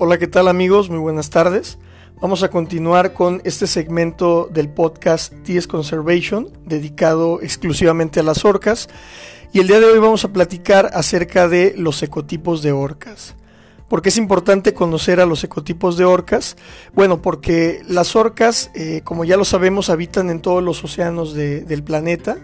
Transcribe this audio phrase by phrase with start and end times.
[0.00, 0.90] Hola, ¿qué tal amigos?
[0.90, 1.76] Muy buenas tardes.
[2.20, 8.88] Vamos a continuar con este segmento del podcast TS Conservation, dedicado exclusivamente a las orcas.
[9.52, 13.34] Y el día de hoy vamos a platicar acerca de los ecotipos de orcas.
[13.88, 16.56] ¿Por qué es importante conocer a los ecotipos de orcas?
[16.94, 21.82] Bueno, porque las orcas, eh, como ya lo sabemos, habitan en todos los océanos del
[21.82, 22.38] planeta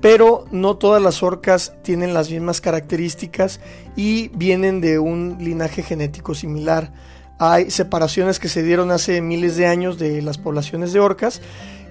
[0.00, 3.60] pero no todas las orcas tienen las mismas características
[3.96, 6.92] y vienen de un linaje genético similar.
[7.38, 11.40] Hay separaciones que se dieron hace miles de años de las poblaciones de orcas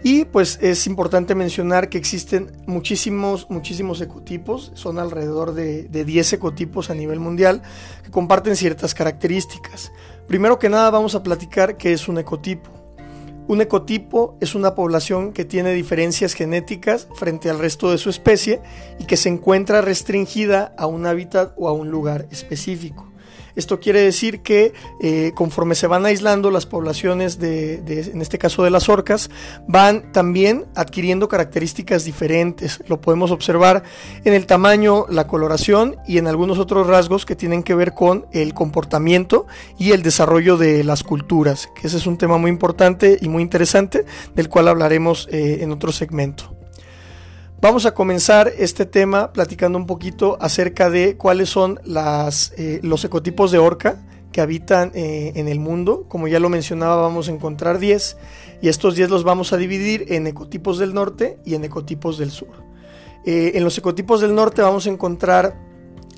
[0.04, 6.34] y pues es importante mencionar que existen muchísimos, muchísimos ecotipos, son alrededor de, de 10
[6.34, 7.62] ecotipos a nivel mundial
[8.04, 9.92] que comparten ciertas características.
[10.28, 12.77] Primero que nada vamos a platicar qué es un ecotipo.
[13.50, 18.60] Un ecotipo es una población que tiene diferencias genéticas frente al resto de su especie
[19.00, 23.10] y que se encuentra restringida a un hábitat o a un lugar específico.
[23.58, 28.64] Esto quiere decir que eh, conforme se van aislando las poblaciones de, en este caso
[28.64, 29.32] de las orcas,
[29.68, 32.84] van también adquiriendo características diferentes.
[32.88, 33.82] Lo podemos observar
[34.24, 38.28] en el tamaño, la coloración y en algunos otros rasgos que tienen que ver con
[38.32, 39.48] el comportamiento
[39.80, 43.42] y el desarrollo de las culturas, que ese es un tema muy importante y muy
[43.42, 46.57] interesante del cual hablaremos eh, en otro segmento.
[47.60, 51.80] Vamos a comenzar este tema platicando un poquito acerca de cuáles son
[52.56, 56.06] eh, los ecotipos de orca que habitan eh, en el mundo.
[56.08, 58.18] Como ya lo mencionaba, vamos a encontrar 10
[58.62, 62.30] y estos 10 los vamos a dividir en ecotipos del norte y en ecotipos del
[62.30, 62.64] sur.
[63.26, 65.58] Eh, en los ecotipos del norte vamos a encontrar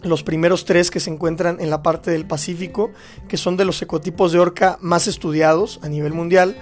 [0.04, 2.92] los primeros tres que se encuentran en la parte del Pacífico,
[3.30, 6.58] que son de los ecotipos de orca más estudiados a nivel mundial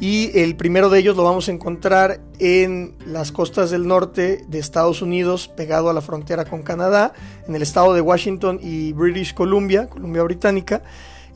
[0.00, 4.58] y el primero de ellos lo vamos a encontrar en las costas del norte de
[4.58, 7.14] Estados Unidos, pegado a la frontera con Canadá,
[7.48, 10.82] en el estado de Washington y British Columbia, Columbia Británica,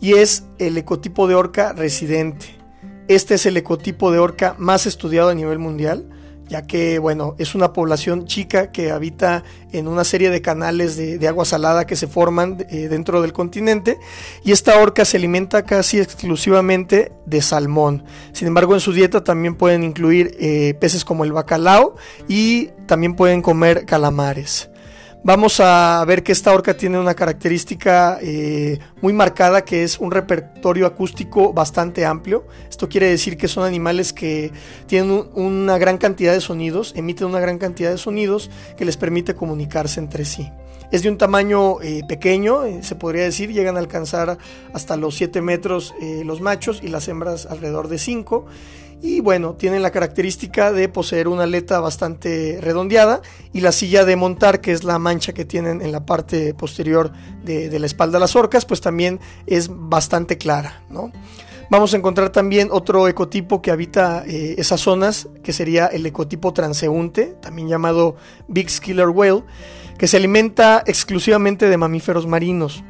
[0.00, 2.46] y es el ecotipo de orca residente.
[3.08, 6.08] Este es el ecotipo de orca más estudiado a nivel mundial
[6.50, 11.28] ya que, bueno, es una población chica que habita en una serie de canales de,
[11.28, 13.98] agua salada que se forman eh, dentro del continente
[14.44, 18.04] y esta orca se alimenta casi exclusivamente de salmón.
[18.32, 21.94] Sin embargo, en su dieta también pueden incluir eh, peces como el bacalao
[22.26, 24.69] y también pueden comer calamares.
[25.22, 30.10] Vamos a ver que esta orca tiene una característica eh, muy marcada que es un
[30.10, 32.46] repertorio acústico bastante amplio.
[32.70, 34.50] Esto quiere decir que son animales que
[34.86, 39.34] tienen una gran cantidad de sonidos, emiten una gran cantidad de sonidos que les permite
[39.34, 40.50] comunicarse entre sí.
[40.90, 44.38] Es de un tamaño eh, pequeño, eh, se podría decir, llegan a alcanzar
[44.72, 45.94] hasta los 7 metros
[46.24, 48.46] los machos y las hembras alrededor de 5
[49.02, 53.22] y bueno, tienen la característica de poseer una aleta bastante redondeada
[53.52, 57.12] y la silla de montar, que es la mancha que tienen en la parte posterior
[57.42, 61.10] de, la espalda de las orcas, pues también es bastante clara, ¿no?
[61.70, 66.52] Vamos a encontrar también otro ecotipo que habita eh, esas zonas, que sería el ecotipo
[66.52, 68.16] transeúnte, también llamado
[68.48, 69.44] Big Killer Whale,
[69.96, 72.82] que se alimenta exclusivamente de mamíferos marinos.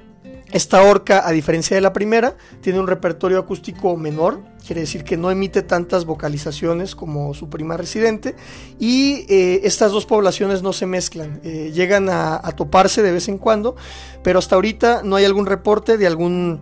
[0.53, 5.17] Esta orca, a diferencia de la primera, tiene un repertorio acústico menor, quiere decir que
[5.17, 8.35] no emite tantas vocalizaciones como su prima residente,
[8.79, 13.39] y eh, estas dos poblaciones no se mezclan, eh, llegan a, toparse de vez en
[13.39, 13.77] cuando,
[14.25, 16.61] pero hasta ahorita no hay algún reporte de algún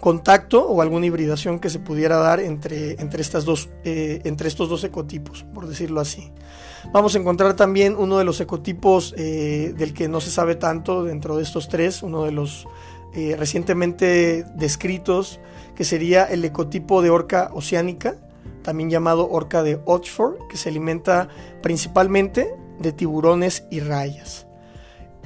[0.00, 4.68] contacto o alguna hibridación que se pudiera dar entre, entre, estas dos, eh, entre estos
[4.68, 6.32] dos ecotipos, por decirlo así.
[6.92, 11.36] Vamos a encontrar también uno de los ecotipos del que no se sabe tanto dentro
[11.36, 12.66] de estos tres, uno de los
[13.14, 15.40] eh, recientemente descritos,
[15.74, 18.16] que sería el ecotipo de orca oceánica,
[18.62, 21.28] también llamado orca de Oxford, que se alimenta
[21.62, 24.46] principalmente de tiburones y rayas.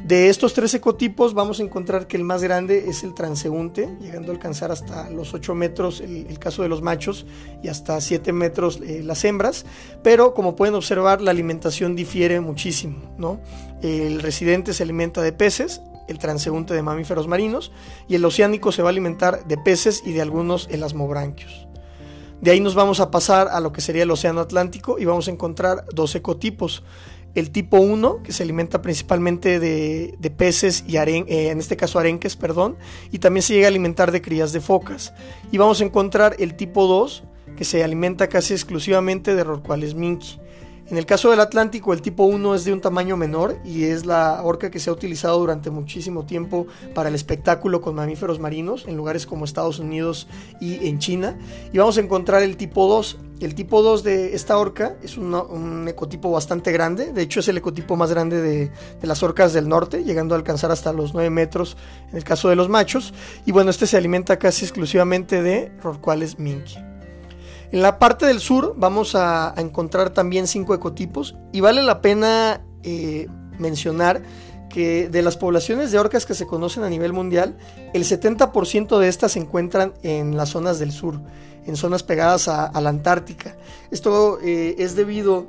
[0.05, 4.33] De estos tres ecotipos vamos a encontrar que el más grande es el transeúnte, llegando
[4.33, 7.25] a alcanzar hasta los 8 metros el, caso de los machos
[7.63, 9.65] y hasta 7 metros eh, las hembras,
[10.03, 13.15] pero como pueden observar la alimentación difiere muchísimo.
[13.17, 13.41] ¿no?
[13.81, 17.73] El residente se alimenta de peces, el transeúnte de mamíferos marinos,
[18.09, 21.67] y el oceánico se va a alimentar de peces y de algunos elasmobranquios.
[22.41, 25.29] De ahí nos vamos a pasar a lo que sería el océano Atlántico y vamos
[25.29, 26.83] a encontrar dos ecotipos.
[27.35, 32.37] El tipo 1, que se alimenta principalmente de, peces y eh, en este caso arenques,
[32.37, 32.77] perdón,
[33.11, 35.15] y también se llega a alimentar de crías de focas.
[35.51, 37.25] Y vamos a encontrar el tipo 2,
[37.57, 40.39] que se alimenta casi exclusivamente de rorcuales minki.
[40.87, 44.05] En el caso del Atlántico, el tipo 1 es de un tamaño menor y es
[44.05, 48.85] la orca que se ha utilizado durante muchísimo tiempo para el espectáculo con mamíferos marinos
[48.87, 50.29] en lugares como Estados Unidos
[50.61, 51.39] y en China.
[51.73, 55.89] Y vamos a encontrar el tipo 2, El tipo 2 de esta orca es un
[55.89, 58.71] ecotipo bastante grande, de hecho es el ecotipo más grande de,
[59.03, 61.79] las orcas del norte, llegando a alcanzar hasta los 9 metros
[62.11, 63.15] en el caso de los machos.
[63.47, 66.94] Y bueno, este se alimenta casi exclusivamente de rorcuales minki.
[67.75, 72.61] En la parte del sur vamos a, encontrar también cinco ecotipos y vale la pena
[72.85, 73.27] eh,
[73.59, 74.23] mencionar
[74.71, 77.57] que de las poblaciones de orcas que se conocen a nivel mundial,
[77.93, 81.21] el 70% de estas se encuentran en las zonas del sur
[81.67, 83.57] en zonas pegadas a, la Antártica.
[83.91, 85.49] Esto eh, es debido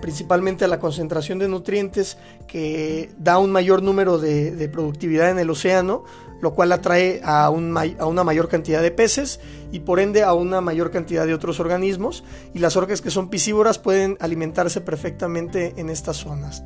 [0.00, 2.18] principalmente a la concentración de nutrientes
[2.48, 6.02] que da un mayor número de, productividad en el océano,
[6.42, 9.40] lo cual atrae a, una mayor cantidad de peces
[9.70, 13.30] y por ende a una mayor cantidad de otros organismos y las orcas que son
[13.30, 16.64] piscívoras pueden alimentarse perfectamente en estas zonas.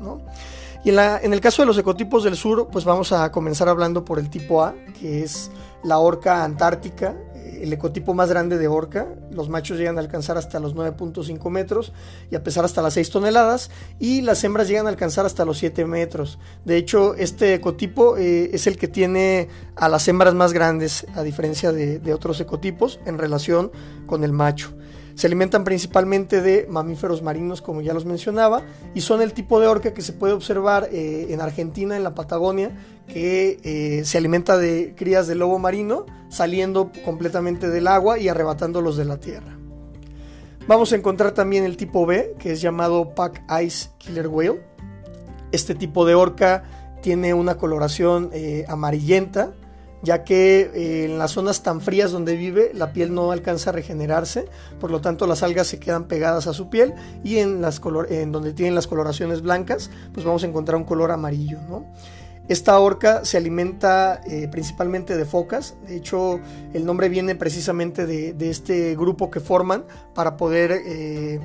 [0.83, 4.03] Y en, en el caso de los ecotipos del sur, pues vamos a comenzar hablando
[4.03, 5.51] por el tipo A, que es
[5.83, 7.15] la orca antártica,
[7.63, 9.07] el ecotipo más grande de orca.
[9.31, 11.93] Los machos llegan a alcanzar hasta los 9.5 metros
[12.31, 13.71] y a pesar hasta las 6 toneladas.
[13.99, 16.39] Y las hembras llegan a alcanzar hasta los 7 metros.
[16.65, 21.23] De hecho, este ecotipo eh, es el que tiene a las hembras más grandes, a
[21.23, 23.71] diferencia de otros ecotipos, en relación
[24.05, 24.73] con el macho.
[25.17, 28.61] Se alimentan principalmente de mamíferos marinos, como ya los mencionaba,
[28.93, 32.13] y son el tipo de orca que se puede observar eh, en Argentina, en la
[32.13, 32.69] Patagonia,
[33.07, 38.95] que eh, se alimenta de crías de lobo marino, saliendo completamente del agua y arrebatándolos
[38.95, 39.57] de la tierra.
[40.67, 44.61] Vamos a encontrar también el tipo B, que es llamado Pack Ice Killer Whale.
[45.51, 46.63] Este tipo de orca
[47.01, 49.51] tiene una coloración eh, amarillenta,
[50.01, 53.73] ya que eh, en las zonas tan frías donde vive la piel no alcanza a
[53.73, 54.45] regenerarse,
[54.79, 58.31] por lo tanto las algas se quedan pegadas a su piel y en, las en
[58.31, 61.57] donde tienen las coloraciones blancas, pues vamos a encontrar un color amarillo.
[62.47, 66.39] Esta orca se alimenta eh, principalmente de focas, de hecho
[66.73, 69.83] el nombre viene precisamente de, este grupo que forman
[70.13, 71.41] para poder eh,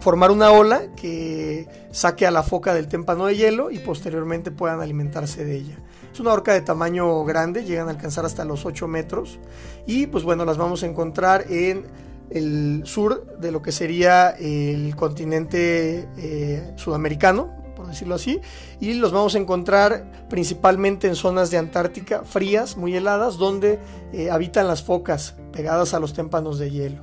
[0.00, 4.80] formar una ola que saque a la foca del témpano de hielo y posteriormente puedan
[4.80, 5.76] alimentarse de ella.
[6.16, 9.38] Es una orca de tamaño grande, llegan a alcanzar hasta los 8 metros
[9.86, 11.84] y pues bueno, las vamos a encontrar en
[12.30, 18.40] el sur de lo que sería el continente eh, sudamericano, por decirlo así,
[18.80, 23.78] y los vamos a encontrar principalmente en zonas de Antártica frías, muy heladas, donde
[24.14, 27.02] eh, habitan las focas pegadas a los témpanos de hielo.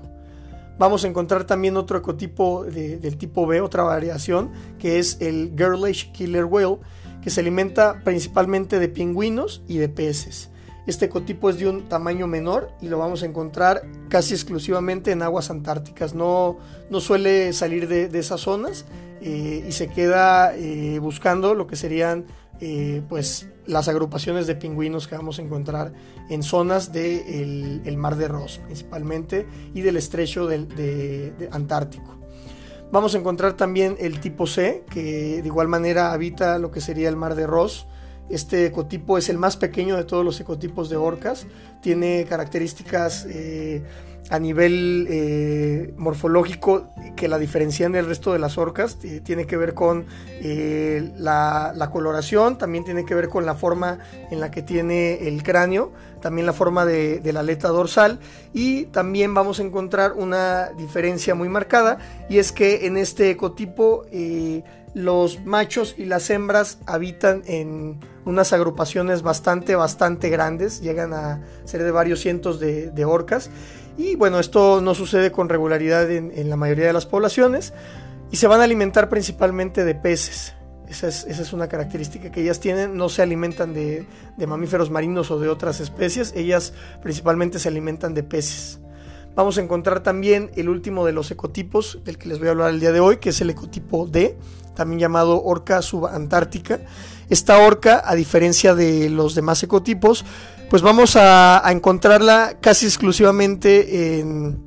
[0.79, 6.11] Vamos a encontrar también otro ecotipo del tipo B, otra variación, que es el Girlish
[6.13, 6.79] Killer Whale,
[7.23, 10.49] que se alimenta principalmente de pingüinos y de peces.
[10.85, 15.21] Este ecotipo es de un tamaño menor y lo vamos a encontrar casi exclusivamente en
[15.21, 16.13] aguas antárticas.
[16.13, 16.57] No,
[16.89, 18.85] no suele salir de, esas zonas
[19.21, 22.25] eh, y se queda eh, buscando lo que serían
[22.59, 25.93] eh, pues, las agrupaciones de pingüinos que vamos a encontrar
[26.29, 32.22] en zonas del el mar de Ross principalmente y del estrecho de Antártico.
[32.93, 37.09] Vamos a encontrar también el tipo C, que de igual manera habita lo que sería
[37.09, 37.87] el mar de Ross.
[38.29, 41.45] Este ecotipo es el más pequeño de todos los ecotipos de orcas.
[41.81, 43.83] Tiene características eh,
[44.29, 48.97] a nivel eh, morfológico que la diferencian del resto de las orcas.
[49.23, 50.05] tiene que ver con
[50.41, 53.99] eh, la, coloración, también tiene que ver con la forma
[54.31, 55.91] en la que tiene el cráneo,
[56.21, 58.19] también la forma de, la aleta dorsal
[58.53, 61.97] y también vamos a encontrar una diferencia muy marcada
[62.29, 68.53] y es que en este ecotipo eh, los machos y las hembras habitan en unas
[68.53, 73.49] agrupaciones bastante, bastante grandes, llegan a ser de varios cientos de, de orcas
[73.97, 77.73] y bueno, esto no sucede con regularidad en, la mayoría de las poblaciones
[78.31, 80.55] y se van a alimentar principalmente de peces.
[80.87, 84.05] Esa es, una característica que ellas tienen, no se alimentan de,
[84.47, 88.79] mamíferos marinos o de otras especies, ellas principalmente se alimentan de peces.
[89.35, 92.69] Vamos a encontrar también el último de los ecotipos del que les voy a hablar
[92.69, 94.37] el día de hoy, que es el ecotipo D,
[94.75, 96.81] también llamado orca subantártica.
[97.29, 100.23] Esta orca, a diferencia de los demás ecotipos,
[100.69, 104.59] pues vamos a, encontrarla casi exclusivamente en,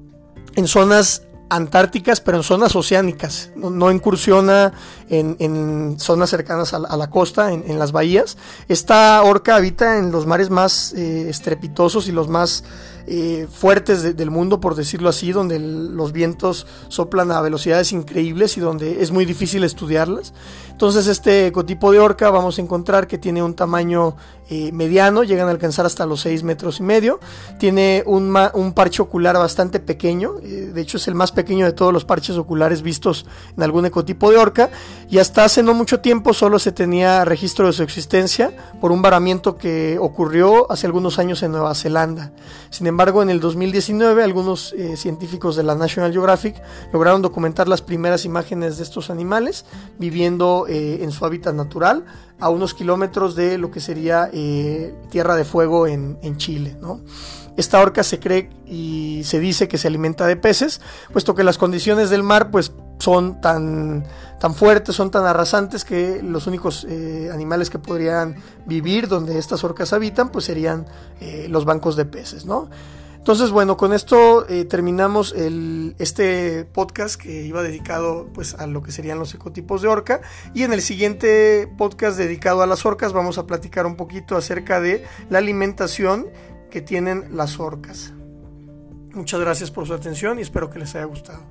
[0.66, 3.52] zonas antárticas, pero en zonas oceánicas.
[3.54, 4.72] No, incursiona
[5.08, 8.36] en, zonas cercanas a la, costa, en, las bahías.
[8.66, 12.64] Esta orca habita en los mares más eh, estrepitosos y los más
[13.06, 18.60] eh, fuertes del mundo, por decirlo así, donde los vientos soplan a velocidades increíbles y
[18.60, 20.34] donde es muy difícil estudiarlas.
[20.70, 24.16] Entonces este ecotipo de orca vamos a encontrar que tiene un tamaño
[24.48, 27.18] eh, mediano, llegan a alcanzar hasta los 6 metros y medio.
[27.58, 28.32] Tiene un,
[28.74, 32.36] parche ocular bastante pequeño, eh, de hecho es el más pequeño de todos los parches
[32.36, 33.26] oculares vistos
[33.56, 34.70] en algún ecotipo de orca.
[35.10, 39.02] Y hasta hace no mucho tiempo solo se tenía registro de su existencia por un
[39.02, 42.32] varamiento que ocurrió hace algunos años en Nueva Zelanda.
[42.70, 46.62] Sin embargo, en el 2019 algunos eh, científicos de la National Geographic
[46.92, 49.64] lograron documentar las primeras imágenes de estos animales
[49.98, 52.04] viviendo en su hábitat natural
[52.38, 56.76] a unos kilómetros de lo que sería eh, Tierra de Fuego en, Chile.
[57.56, 60.80] Esta orca se cree y se dice que se alimenta de peces,
[61.12, 64.04] puesto que las condiciones del mar pues, son tan,
[64.38, 69.64] tan fuertes, son tan arrasantes que los únicos eh, animales que podrían vivir donde estas
[69.64, 70.86] orcas habitan pues serían
[71.20, 72.44] eh, los bancos de peces.
[72.44, 72.68] ¿no?
[73.26, 78.92] Entonces, bueno, con esto eh, terminamos este podcast que iba dedicado pues, a lo que
[78.92, 80.20] serían los ecotipos de orca.
[80.54, 84.80] Y en el siguiente podcast dedicado a las orcas vamos a platicar un poquito acerca
[84.80, 86.28] de la alimentación
[86.70, 88.12] que tienen las orcas.
[89.12, 91.42] Muchas gracias por su atención y espero que les haya gustado.